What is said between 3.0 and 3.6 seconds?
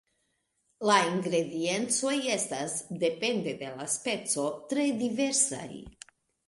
depende